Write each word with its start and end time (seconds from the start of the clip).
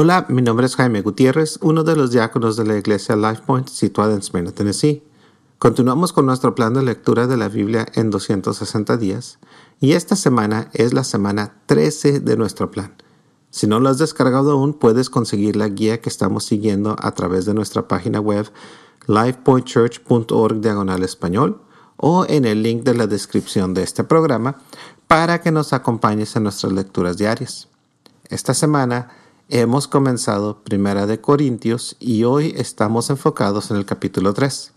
Hola, 0.00 0.26
mi 0.28 0.42
nombre 0.42 0.64
es 0.64 0.76
Jaime 0.76 1.00
Gutiérrez, 1.02 1.58
uno 1.60 1.82
de 1.82 1.96
los 1.96 2.12
diáconos 2.12 2.56
de 2.56 2.64
la 2.64 2.76
iglesia 2.76 3.16
LifePoint 3.16 3.66
situada 3.66 4.14
en 4.14 4.22
Smyrna, 4.22 4.52
Tennessee. 4.52 5.02
Continuamos 5.58 6.12
con 6.12 6.24
nuestro 6.24 6.54
plan 6.54 6.72
de 6.72 6.84
lectura 6.84 7.26
de 7.26 7.36
la 7.36 7.48
Biblia 7.48 7.84
en 7.94 8.10
260 8.10 8.96
días 8.96 9.40
y 9.80 9.94
esta 9.94 10.14
semana 10.14 10.70
es 10.72 10.94
la 10.94 11.02
semana 11.02 11.56
13 11.66 12.20
de 12.20 12.36
nuestro 12.36 12.70
plan. 12.70 12.94
Si 13.50 13.66
no 13.66 13.80
lo 13.80 13.88
has 13.88 13.98
descargado 13.98 14.52
aún, 14.52 14.72
puedes 14.72 15.10
conseguir 15.10 15.56
la 15.56 15.66
guía 15.66 16.00
que 16.00 16.10
estamos 16.10 16.44
siguiendo 16.44 16.94
a 17.00 17.10
través 17.16 17.44
de 17.44 17.54
nuestra 17.54 17.88
página 17.88 18.20
web 18.20 18.48
lifepointchurch.org 19.08 20.60
diagonal 20.60 21.02
español 21.02 21.60
o 21.96 22.24
en 22.28 22.44
el 22.44 22.62
link 22.62 22.84
de 22.84 22.94
la 22.94 23.08
descripción 23.08 23.74
de 23.74 23.82
este 23.82 24.04
programa 24.04 24.58
para 25.08 25.40
que 25.40 25.50
nos 25.50 25.72
acompañes 25.72 26.36
en 26.36 26.44
nuestras 26.44 26.72
lecturas 26.72 27.16
diarias. 27.16 27.66
Esta 28.28 28.54
semana 28.54 29.17
hemos 29.48 29.88
comenzado 29.88 30.62
Primera 30.62 31.06
de 31.06 31.20
Corintios 31.20 31.96
y 31.98 32.24
hoy 32.24 32.52
estamos 32.56 33.08
enfocados 33.08 33.70
en 33.70 33.78
el 33.78 33.86
capítulo 33.86 34.34
3. 34.34 34.72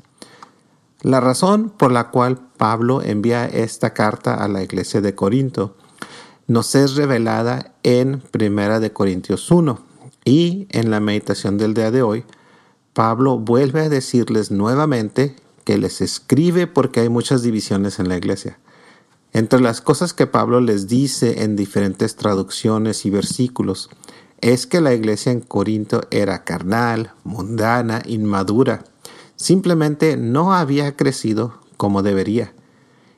La 1.01 1.19
razón 1.19 1.69
por 1.69 1.91
la 1.91 2.09
cual 2.09 2.39
Pablo 2.57 3.01
envía 3.01 3.45
esta 3.45 3.93
carta 3.93 4.35
a 4.35 4.47
la 4.47 4.63
iglesia 4.63 5.01
de 5.01 5.13
Corinto 5.13 5.75
nos 6.47 6.73
es 6.75 6.95
revelada 6.95 7.73
en 7.83 8.21
Primera 8.31 8.79
de 8.79 8.93
Corintios 8.93 9.51
1 9.51 9.79
y 10.23 10.67
en 10.69 10.89
la 10.89 10.99
meditación 10.99 11.57
del 11.57 11.73
día 11.73 11.91
de 11.91 12.01
hoy, 12.01 12.23
Pablo 12.93 13.39
vuelve 13.39 13.81
a 13.81 13.89
decirles 13.89 14.51
nuevamente 14.51 15.35
que 15.65 15.77
les 15.77 15.99
escribe 16.01 16.67
porque 16.67 17.01
hay 17.01 17.09
muchas 17.09 17.41
divisiones 17.43 17.99
en 17.99 18.07
la 18.07 18.17
iglesia. 18.17 18.59
Entre 19.33 19.59
las 19.59 19.81
cosas 19.81 20.13
que 20.13 20.27
Pablo 20.27 20.61
les 20.61 20.87
dice 20.87 21.43
en 21.43 21.55
diferentes 21.55 22.15
traducciones 22.15 23.05
y 23.05 23.09
versículos 23.09 23.89
es 24.41 24.67
que 24.67 24.81
la 24.81 24.93
iglesia 24.93 25.31
en 25.31 25.41
Corinto 25.41 26.01
era 26.11 26.43
carnal, 26.43 27.13
mundana, 27.23 28.01
inmadura 28.05 28.83
simplemente 29.41 30.17
no 30.17 30.53
había 30.53 30.95
crecido 30.95 31.59
como 31.75 32.03
debería 32.03 32.53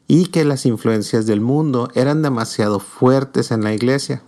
y 0.07 0.27
que 0.27 0.45
las 0.45 0.65
influencias 0.65 1.25
del 1.25 1.41
mundo 1.41 1.89
eran 1.95 2.21
demasiado 2.21 2.80
fuertes 2.80 3.52
en 3.52 3.63
la 3.63 3.73
iglesia. 3.73 4.23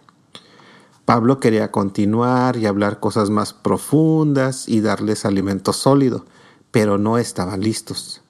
Pablo 1.05 1.39
quería 1.39 1.71
continuar 1.71 2.57
y 2.57 2.65
hablar 2.65 2.99
cosas 2.99 3.29
más 3.29 3.53
profundas 3.53 4.67
y 4.67 4.81
darles 4.81 5.23
alimento 5.23 5.71
sólido, 5.71 6.25
pero 6.71 6.97
no 6.97 7.17
estaban 7.17 7.61
listos. 7.61 8.21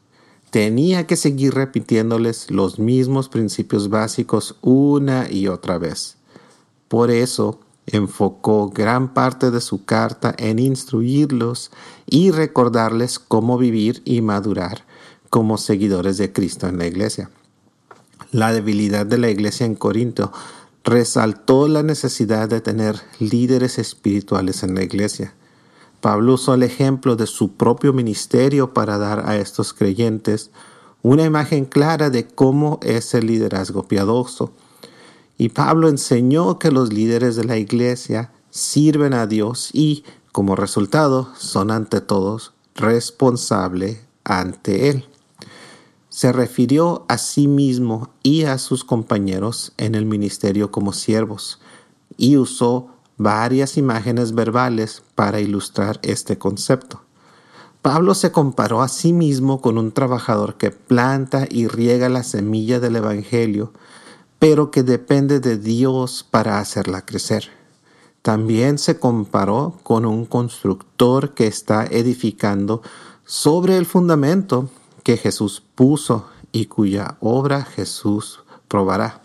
Tenía 0.51 1.07
que 1.07 1.15
seguir 1.15 1.55
repitiéndoles 1.55 2.51
los 2.51 2.77
mismos 2.77 3.29
principios 3.29 3.89
básicos 3.89 4.57
una 4.61 5.31
y 5.31 5.47
otra 5.47 5.77
vez. 5.77 6.17
Por 6.87 7.09
eso, 7.09 7.59
enfocó 7.87 8.69
gran 8.69 9.13
parte 9.13 9.51
de 9.51 9.61
su 9.61 9.85
carta 9.85 10.33
en 10.37 10.59
instruirlos 10.59 11.71
y 12.05 12.31
recordarles 12.31 13.19
cómo 13.19 13.57
vivir 13.57 14.01
y 14.05 14.21
madurar 14.21 14.85
como 15.29 15.57
seguidores 15.57 16.17
de 16.17 16.31
Cristo 16.31 16.67
en 16.67 16.77
la 16.77 16.87
iglesia. 16.87 17.29
La 18.31 18.51
debilidad 18.53 19.05
de 19.05 19.17
la 19.17 19.29
iglesia 19.29 19.65
en 19.65 19.75
Corinto 19.75 20.31
resaltó 20.83 21.67
la 21.67 21.83
necesidad 21.83 22.47
de 22.47 22.61
tener 22.61 23.01
líderes 23.19 23.79
espirituales 23.79 24.63
en 24.63 24.75
la 24.75 24.83
iglesia. 24.83 25.33
Pablo 26.01 26.35
usó 26.35 26.53
el 26.53 26.63
ejemplo 26.63 27.15
de 27.15 27.25
su 27.25 27.53
propio 27.53 27.91
ministerio 27.91 28.73
para 28.73 28.97
dar 28.97 29.27
a 29.27 29.37
estos 29.37 29.73
creyentes 29.73 30.51
una 31.01 31.23
imagen 31.23 31.65
clara 31.65 32.09
de 32.09 32.27
cómo 32.27 32.79
es 32.83 33.13
el 33.13 33.27
liderazgo 33.27 33.87
piadoso 33.87 34.51
y 35.37 35.49
Pablo 35.49 35.89
enseñó 35.89 36.59
que 36.59 36.71
los 36.71 36.93
líderes 36.93 37.35
de 37.35 37.43
la 37.43 37.57
iglesia 37.57 38.31
sirven 38.49 39.13
a 39.13 39.27
Dios 39.27 39.69
y, 39.73 40.03
como 40.31 40.55
resultado, 40.55 41.29
son 41.37 41.71
ante 41.71 42.01
todos 42.01 42.53
responsables 42.75 44.05
ante 44.23 44.89
Él. 44.89 45.05
Se 46.09 46.31
refirió 46.31 47.05
a 47.09 47.17
sí 47.17 47.47
mismo 47.47 48.09
y 48.23 48.43
a 48.43 48.57
sus 48.57 48.85
compañeros 48.85 49.73
en 49.77 49.95
el 49.95 50.05
ministerio 50.05 50.71
como 50.71 50.93
siervos 50.93 51.59
y 52.17 52.37
usó 52.37 52.87
varias 53.17 53.77
imágenes 53.77 54.33
verbales 54.33 55.03
para 55.15 55.41
ilustrar 55.41 55.99
este 56.03 56.37
concepto. 56.37 57.01
Pablo 57.81 58.15
se 58.15 58.31
comparó 58.31 58.81
a 58.81 58.87
sí 58.87 59.13
mismo 59.13 59.61
con 59.61 59.77
un 59.77 59.91
trabajador 59.91 60.55
que 60.55 60.71
planta 60.71 61.45
y 61.49 61.67
riega 61.67 62.09
la 62.09 62.23
semilla 62.23 62.79
del 62.79 62.95
Evangelio 62.95 63.73
pero 64.47 64.69
que 64.69 64.83
depende 64.83 65.39
de 65.39 65.57
Dios 65.57 66.23
para 66.29 66.59
hacerla 66.59 67.03
crecer. 67.03 67.49
También 68.21 68.77
se 68.77 68.99
comparó 68.99 69.79
con 69.81 70.05
un 70.05 70.27
constructor 70.27 71.33
que 71.33 71.47
está 71.47 71.83
edificando 71.83 72.83
sobre 73.25 73.75
el 73.75 73.87
fundamento 73.87 74.69
que 75.01 75.17
Jesús 75.17 75.63
puso 75.73 76.27
y 76.51 76.67
cuya 76.67 77.17
obra 77.21 77.65
Jesús 77.65 78.41
probará. 78.67 79.23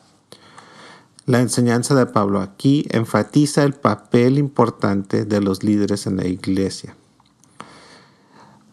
La 1.26 1.40
enseñanza 1.40 1.94
de 1.94 2.06
Pablo 2.06 2.40
aquí 2.40 2.86
enfatiza 2.88 3.62
el 3.64 3.74
papel 3.74 4.38
importante 4.38 5.26
de 5.26 5.42
los 5.42 5.62
líderes 5.62 6.06
en 6.06 6.16
la 6.16 6.26
iglesia. 6.28 6.96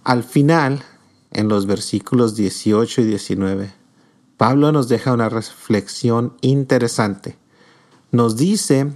Al 0.05 0.23
final, 0.23 0.81
en 1.31 1.49
los 1.49 1.65
versículos 1.65 2.37
18 2.37 3.01
y 3.01 3.03
19, 3.03 3.76
Pablo 4.37 4.71
nos 4.71 4.87
deja 4.87 5.13
una 5.13 5.29
reflexión 5.29 6.33
interesante. 6.41 7.37
Nos 8.11 8.37
dice 8.37 8.93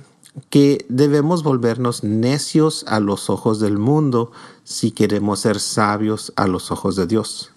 que 0.50 0.85
debemos 0.88 1.44
volvernos 1.44 2.03
necios 2.03 2.85
a 2.88 3.00
los 3.00 3.29
ojos 3.29 3.59
del 3.59 3.78
mundo 3.79 4.31
si 4.63 4.91
queremos 4.91 5.40
ser 5.40 5.59
sabios 5.59 6.31
a 6.35 6.47
los 6.47 6.72
ojos 6.72 6.96
de 6.96 7.07
Dios. 7.07 7.52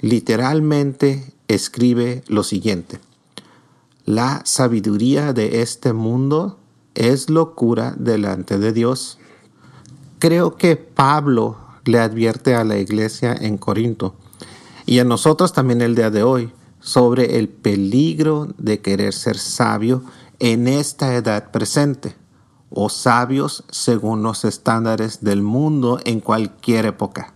Literalmente 0.00 1.34
escribe 1.48 2.22
lo 2.28 2.44
siguiente. 2.44 3.00
La 4.04 4.42
sabiduría 4.44 5.32
de 5.32 5.62
este 5.62 5.92
mundo 5.94 6.58
es 6.94 7.30
locura 7.30 7.94
delante 7.96 8.58
de 8.58 8.72
Dios. 8.72 9.18
Creo 10.18 10.56
que 10.56 10.76
Pablo 10.76 11.56
le 11.84 11.98
advierte 11.98 12.54
a 12.54 12.64
la 12.64 12.78
iglesia 12.78 13.34
en 13.34 13.56
Corinto 13.56 14.14
y 14.84 14.98
a 14.98 15.04
nosotros 15.04 15.52
también 15.52 15.80
el 15.80 15.94
día 15.94 16.10
de 16.10 16.22
hoy 16.22 16.52
sobre 16.80 17.38
el 17.38 17.48
peligro 17.48 18.48
de 18.58 18.80
querer 18.80 19.12
ser 19.12 19.38
sabio 19.38 20.02
en 20.38 20.66
esta 20.66 21.14
edad 21.14 21.50
presente, 21.50 22.16
o 22.70 22.88
sabios 22.88 23.64
según 23.70 24.22
los 24.22 24.44
estándares 24.44 25.22
del 25.22 25.42
mundo 25.42 26.00
en 26.04 26.20
cualquier 26.20 26.86
época. 26.86 27.34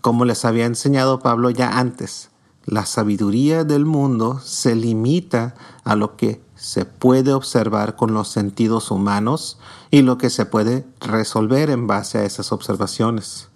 Como 0.00 0.24
les 0.24 0.44
había 0.44 0.66
enseñado 0.66 1.20
Pablo 1.20 1.50
ya 1.50 1.78
antes, 1.78 2.30
la 2.64 2.86
sabiduría 2.86 3.64
del 3.64 3.84
mundo 3.84 4.40
se 4.42 4.74
limita 4.76 5.54
a 5.84 5.96
lo 5.96 6.16
que 6.16 6.40
se 6.54 6.84
puede 6.84 7.32
observar 7.32 7.96
con 7.96 8.14
los 8.14 8.28
sentidos 8.28 8.90
humanos 8.92 9.58
y 9.90 10.02
lo 10.02 10.16
que 10.16 10.30
se 10.30 10.46
puede 10.46 10.86
resolver 11.00 11.70
en 11.70 11.88
base 11.88 12.18
a 12.18 12.24
esas 12.24 12.52
observaciones. 12.52 13.48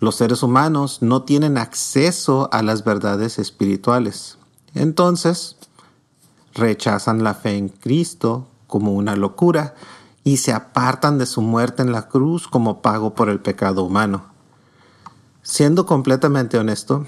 Los 0.00 0.16
seres 0.16 0.42
humanos 0.42 1.02
no 1.02 1.24
tienen 1.24 1.58
acceso 1.58 2.48
a 2.52 2.62
las 2.62 2.84
verdades 2.84 3.38
espirituales. 3.38 4.38
Entonces, 4.74 5.56
rechazan 6.54 7.22
la 7.22 7.34
fe 7.34 7.58
en 7.58 7.68
Cristo 7.68 8.48
como 8.66 8.94
una 8.94 9.14
locura 9.14 9.74
y 10.24 10.38
se 10.38 10.54
apartan 10.54 11.18
de 11.18 11.26
su 11.26 11.42
muerte 11.42 11.82
en 11.82 11.92
la 11.92 12.08
cruz 12.08 12.48
como 12.48 12.80
pago 12.80 13.14
por 13.14 13.28
el 13.28 13.40
pecado 13.40 13.84
humano. 13.84 14.24
Siendo 15.42 15.84
completamente 15.84 16.56
honesto, 16.56 17.06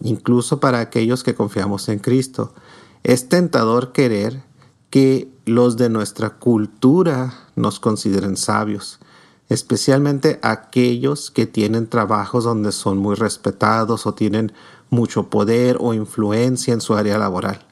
incluso 0.00 0.60
para 0.60 0.78
aquellos 0.78 1.24
que 1.24 1.34
confiamos 1.34 1.88
en 1.88 1.98
Cristo, 1.98 2.54
es 3.02 3.28
tentador 3.28 3.90
querer 3.90 4.44
que 4.90 5.28
los 5.44 5.76
de 5.76 5.88
nuestra 5.88 6.38
cultura 6.38 7.34
nos 7.56 7.80
consideren 7.80 8.36
sabios 8.36 9.00
especialmente 9.48 10.38
aquellos 10.42 11.30
que 11.30 11.46
tienen 11.46 11.88
trabajos 11.88 12.44
donde 12.44 12.72
son 12.72 12.98
muy 12.98 13.14
respetados 13.14 14.06
o 14.06 14.14
tienen 14.14 14.52
mucho 14.90 15.28
poder 15.30 15.78
o 15.80 15.94
influencia 15.94 16.74
en 16.74 16.80
su 16.80 16.94
área 16.94 17.18
laboral. 17.18 17.64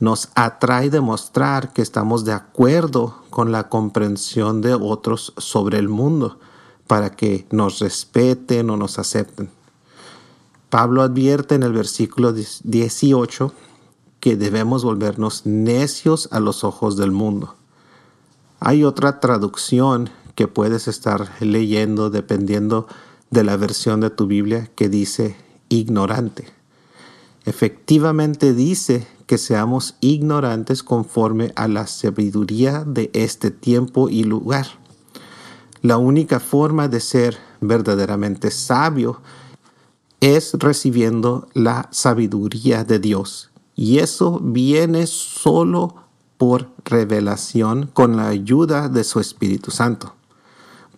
Nos 0.00 0.30
atrae 0.34 0.90
demostrar 0.90 1.72
que 1.72 1.82
estamos 1.82 2.24
de 2.24 2.32
acuerdo 2.32 3.22
con 3.30 3.52
la 3.52 3.68
comprensión 3.68 4.60
de 4.60 4.74
otros 4.74 5.32
sobre 5.36 5.78
el 5.78 5.88
mundo 5.88 6.38
para 6.86 7.10
que 7.10 7.46
nos 7.50 7.78
respeten 7.78 8.70
o 8.70 8.76
nos 8.76 8.98
acepten. 8.98 9.50
Pablo 10.70 11.02
advierte 11.02 11.54
en 11.54 11.62
el 11.62 11.72
versículo 11.72 12.32
18 12.32 13.52
que 14.20 14.36
debemos 14.36 14.84
volvernos 14.84 15.44
necios 15.44 16.28
a 16.32 16.40
los 16.40 16.64
ojos 16.64 16.96
del 16.96 17.12
mundo. 17.12 17.54
Hay 18.58 18.84
otra 18.84 19.20
traducción 19.20 20.10
que 20.34 20.48
puedes 20.48 20.88
estar 20.88 21.30
leyendo 21.40 22.10
dependiendo 22.10 22.86
de 23.30 23.44
la 23.44 23.56
versión 23.56 24.00
de 24.00 24.10
tu 24.10 24.26
Biblia 24.26 24.70
que 24.74 24.88
dice 24.88 25.36
ignorante. 25.68 26.46
Efectivamente 27.44 28.54
dice 28.54 29.06
que 29.26 29.38
seamos 29.38 29.96
ignorantes 30.00 30.82
conforme 30.82 31.52
a 31.56 31.66
la 31.66 31.86
sabiduría 31.86 32.84
de 32.84 33.10
este 33.14 33.50
tiempo 33.50 34.08
y 34.08 34.24
lugar. 34.24 34.66
La 35.80 35.98
única 35.98 36.38
forma 36.38 36.88
de 36.88 37.00
ser 37.00 37.38
verdaderamente 37.60 38.50
sabio 38.50 39.20
es 40.20 40.52
recibiendo 40.54 41.48
la 41.54 41.88
sabiduría 41.90 42.84
de 42.84 43.00
Dios. 43.00 43.50
Y 43.74 43.98
eso 43.98 44.38
viene 44.40 45.06
solo 45.08 45.96
por 46.38 46.68
revelación 46.84 47.90
con 47.92 48.16
la 48.16 48.28
ayuda 48.28 48.88
de 48.88 49.02
su 49.02 49.18
Espíritu 49.18 49.70
Santo. 49.70 50.14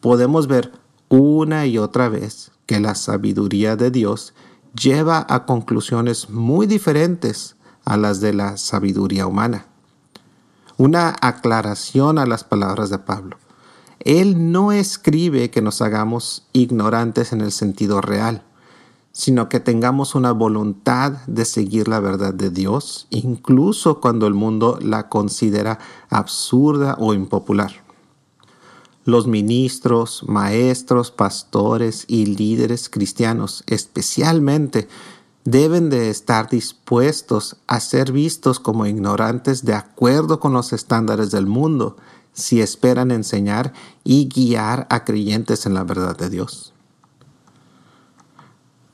Podemos 0.05 0.49
ver 0.49 0.71
una 1.09 1.65
y 1.65 1.79
otra 1.79 2.11
vez 2.11 2.51
que 2.67 2.79
la 2.79 2.95
sabiduría 2.95 3.75
de 3.75 3.91
Dios 3.91 4.35
lleva 4.79 5.25
a 5.31 5.47
conclusiones 5.47 6.29
muy 6.29 6.67
diferentes 6.67 7.57
a 7.87 7.97
las 7.97 8.21
de 8.21 8.35
la 8.35 8.59
sabiduría 8.59 9.27
humana. 9.27 9.65
Una 10.77 11.17
aclaración 11.23 12.19
a 12.19 12.27
las 12.27 12.45
palabras 12.45 12.91
de 12.91 12.99
Pablo. 12.99 13.39
Él 13.99 14.53
no 14.53 14.73
escribe 14.73 15.51
que 15.51 15.63
nos 15.63 15.81
hagamos 15.81 16.49
ignorantes 16.53 17.33
en 17.33 17.41
el 17.41 17.51
sentido 17.51 18.03
real, 18.03 18.43
sino 19.13 19.49
que 19.49 19.59
tengamos 19.59 20.15
una 20.15 20.33
voluntad 20.33 21.13
de 21.27 21.47
seguir 21.47 21.89
la 21.89 22.01
verdad 22.01 22.35
de 22.35 22.51
Dios, 22.51 23.07
incluso 23.09 24.03
cuando 24.03 24.27
el 24.27 24.35
mundo 24.35 24.79
la 24.83 25.09
considera 25.09 25.79
absurda 26.11 26.95
o 27.01 27.15
impopular. 27.15 27.84
Los 29.05 29.27
ministros, 29.27 30.25
maestros, 30.27 31.11
pastores 31.11 32.05
y 32.09 32.25
líderes 32.25 32.89
cristianos 32.89 33.63
especialmente 33.67 34.89
deben 35.45 35.91
de 35.91 36.09
estar 36.09 36.49
dispuestos 36.49 37.57
a 37.67 37.81
ser 37.81 38.13
vistos 38.13 38.61
como 38.61 38.87
ignorantes 38.87 39.67
de 39.67 39.75
acuerdo 39.75 40.41
con 40.41 40.55
los 40.55 40.73
estándares 40.73 41.31
del 41.31 41.47
mundo 41.47 41.97
si 42.33 42.63
esperan 42.63 43.11
enseñar 43.11 43.75
y 44.05 44.27
guiar 44.29 44.87
a 44.89 45.05
creyentes 45.05 45.67
en 45.67 45.75
la 45.75 45.85
verdad 45.85 46.17
de 46.17 46.31
Dios. 46.31 46.73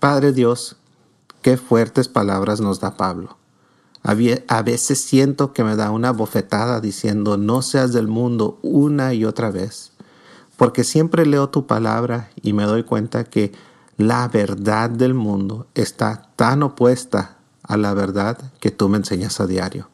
Padre 0.00 0.32
Dios, 0.32 0.76
qué 1.40 1.56
fuertes 1.56 2.08
palabras 2.08 2.60
nos 2.60 2.80
da 2.80 2.96
Pablo. 2.96 3.36
A 4.02 4.62
veces 4.62 5.00
siento 5.00 5.52
que 5.52 5.62
me 5.62 5.76
da 5.76 5.92
una 5.92 6.10
bofetada 6.10 6.80
diciendo 6.80 7.36
no 7.36 7.62
seas 7.62 7.92
del 7.92 8.08
mundo 8.08 8.58
una 8.62 9.14
y 9.14 9.24
otra 9.24 9.50
vez 9.50 9.92
porque 10.60 10.84
siempre 10.84 11.24
leo 11.24 11.48
tu 11.48 11.66
palabra 11.66 12.28
y 12.42 12.52
me 12.52 12.64
doy 12.64 12.82
cuenta 12.82 13.24
que 13.24 13.50
la 13.96 14.28
verdad 14.28 14.90
del 14.90 15.14
mundo 15.14 15.68
está 15.74 16.28
tan 16.36 16.62
opuesta 16.62 17.38
a 17.62 17.78
la 17.78 17.94
verdad 17.94 18.36
que 18.60 18.70
tú 18.70 18.90
me 18.90 18.98
enseñas 18.98 19.40
a 19.40 19.46
diario. 19.46 19.88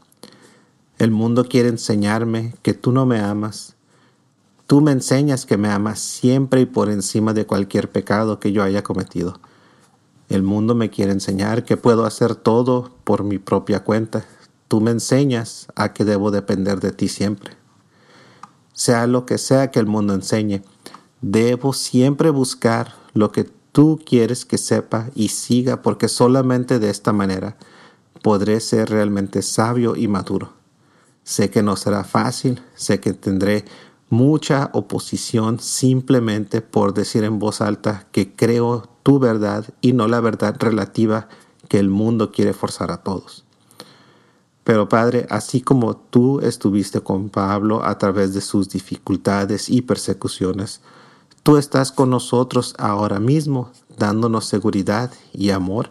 El 0.98 1.12
mundo 1.12 1.44
quiere 1.44 1.68
enseñarme 1.68 2.56
que 2.62 2.74
tú 2.74 2.90
no 2.90 3.06
me 3.06 3.20
amas. 3.20 3.76
Tú 4.66 4.80
me 4.80 4.90
enseñas 4.90 5.46
que 5.46 5.56
me 5.56 5.70
amas 5.70 6.00
siempre 6.00 6.62
y 6.62 6.66
por 6.66 6.90
encima 6.90 7.32
de 7.32 7.46
cualquier 7.46 7.88
pecado 7.88 8.40
que 8.40 8.50
yo 8.50 8.64
haya 8.64 8.82
cometido. 8.82 9.38
El 10.28 10.42
mundo 10.42 10.74
me 10.74 10.90
quiere 10.90 11.12
enseñar 11.12 11.64
que 11.64 11.76
puedo 11.76 12.06
hacer 12.06 12.34
todo 12.34 12.90
por 13.04 13.22
mi 13.22 13.38
propia 13.38 13.84
cuenta. 13.84 14.24
Tú 14.66 14.80
me 14.80 14.90
enseñas 14.90 15.68
a 15.76 15.92
que 15.92 16.04
debo 16.04 16.32
depender 16.32 16.80
de 16.80 16.90
ti 16.90 17.06
siempre 17.06 17.56
sea 18.76 19.06
lo 19.06 19.24
que 19.24 19.38
sea 19.38 19.70
que 19.70 19.80
el 19.80 19.86
mundo 19.86 20.12
enseñe. 20.12 20.62
Debo 21.22 21.72
siempre 21.72 22.28
buscar 22.28 22.94
lo 23.14 23.32
que 23.32 23.44
tú 23.72 23.98
quieres 24.04 24.44
que 24.44 24.58
sepa 24.58 25.08
y 25.14 25.28
siga 25.28 25.80
porque 25.80 26.08
solamente 26.08 26.78
de 26.78 26.90
esta 26.90 27.12
manera 27.12 27.56
podré 28.22 28.60
ser 28.60 28.90
realmente 28.90 29.40
sabio 29.40 29.96
y 29.96 30.08
maduro. 30.08 30.52
Sé 31.24 31.48
que 31.50 31.62
no 31.62 31.76
será 31.76 32.04
fácil, 32.04 32.60
sé 32.74 33.00
que 33.00 33.14
tendré 33.14 33.64
mucha 34.10 34.70
oposición 34.74 35.58
simplemente 35.58 36.60
por 36.60 36.92
decir 36.92 37.24
en 37.24 37.38
voz 37.38 37.62
alta 37.62 38.06
que 38.12 38.34
creo 38.36 38.90
tu 39.02 39.18
verdad 39.18 39.64
y 39.80 39.94
no 39.94 40.06
la 40.06 40.20
verdad 40.20 40.54
relativa 40.58 41.28
que 41.68 41.78
el 41.78 41.88
mundo 41.88 42.30
quiere 42.30 42.52
forzar 42.52 42.90
a 42.90 42.98
todos. 43.02 43.45
Pero 44.66 44.88
Padre, 44.88 45.28
así 45.30 45.60
como 45.60 45.94
tú 45.94 46.40
estuviste 46.40 47.00
con 47.00 47.28
Pablo 47.28 47.84
a 47.84 47.98
través 47.98 48.34
de 48.34 48.40
sus 48.40 48.68
dificultades 48.68 49.70
y 49.70 49.80
persecuciones, 49.82 50.80
tú 51.44 51.56
estás 51.56 51.92
con 51.92 52.10
nosotros 52.10 52.74
ahora 52.76 53.20
mismo, 53.20 53.70
dándonos 53.96 54.46
seguridad 54.46 55.12
y 55.32 55.50
amor 55.50 55.90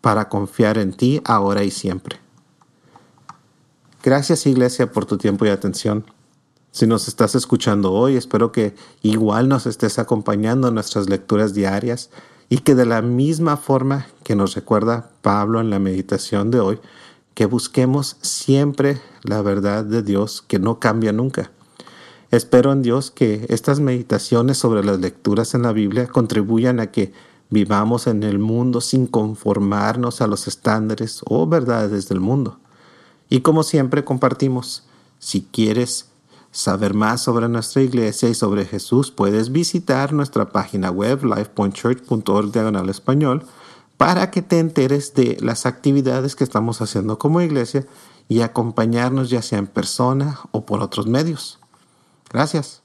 para 0.00 0.28
confiar 0.28 0.76
en 0.76 0.92
ti 0.92 1.20
ahora 1.24 1.62
y 1.62 1.70
siempre. 1.70 2.18
Gracias 4.02 4.44
Iglesia 4.48 4.90
por 4.90 5.04
tu 5.04 5.18
tiempo 5.18 5.46
y 5.46 5.50
atención. 5.50 6.04
Si 6.72 6.88
nos 6.88 7.06
estás 7.06 7.36
escuchando 7.36 7.92
hoy, 7.92 8.16
espero 8.16 8.50
que 8.50 8.74
igual 9.02 9.48
nos 9.48 9.66
estés 9.66 10.00
acompañando 10.00 10.66
en 10.66 10.74
nuestras 10.74 11.08
lecturas 11.08 11.54
diarias 11.54 12.10
y 12.48 12.58
que 12.58 12.74
de 12.74 12.86
la 12.86 13.02
misma 13.02 13.56
forma 13.56 14.08
que 14.24 14.34
nos 14.34 14.56
recuerda 14.56 15.10
Pablo 15.22 15.60
en 15.60 15.70
la 15.70 15.78
meditación 15.78 16.50
de 16.50 16.58
hoy, 16.58 16.80
que 17.36 17.44
busquemos 17.44 18.16
siempre 18.22 18.98
la 19.22 19.42
verdad 19.42 19.84
de 19.84 20.02
Dios 20.02 20.42
que 20.48 20.58
no 20.58 20.80
cambia 20.80 21.12
nunca. 21.12 21.52
Espero 22.30 22.72
en 22.72 22.80
Dios 22.80 23.10
que 23.10 23.44
estas 23.50 23.78
meditaciones 23.78 24.56
sobre 24.56 24.82
las 24.82 25.00
lecturas 25.00 25.54
en 25.54 25.60
la 25.60 25.72
Biblia 25.72 26.06
contribuyan 26.06 26.80
a 26.80 26.90
que 26.90 27.12
vivamos 27.50 28.06
en 28.06 28.22
el 28.22 28.38
mundo 28.38 28.80
sin 28.80 29.06
conformarnos 29.06 30.22
a 30.22 30.28
los 30.28 30.48
estándares 30.48 31.20
o 31.26 31.46
verdades 31.46 32.08
del 32.08 32.20
mundo. 32.20 32.58
Y 33.28 33.42
como 33.42 33.64
siempre 33.64 34.02
compartimos, 34.02 34.84
si 35.18 35.42
quieres 35.42 36.06
saber 36.52 36.94
más 36.94 37.20
sobre 37.20 37.50
nuestra 37.50 37.82
iglesia 37.82 38.30
y 38.30 38.34
sobre 38.34 38.64
Jesús, 38.64 39.10
puedes 39.10 39.52
visitar 39.52 40.14
nuestra 40.14 40.48
página 40.48 40.90
web 40.90 41.22
lifepointchurch.org 41.22 42.50
diagonal 42.50 42.88
español 42.88 43.44
para 43.96 44.30
que 44.30 44.42
te 44.42 44.58
enteres 44.58 45.14
de 45.14 45.38
las 45.40 45.66
actividades 45.66 46.36
que 46.36 46.44
estamos 46.44 46.80
haciendo 46.82 47.18
como 47.18 47.40
iglesia 47.40 47.86
y 48.28 48.40
acompañarnos 48.40 49.30
ya 49.30 49.42
sea 49.42 49.58
en 49.58 49.66
persona 49.66 50.40
o 50.50 50.66
por 50.66 50.82
otros 50.82 51.06
medios. 51.06 51.58
Gracias. 52.30 52.82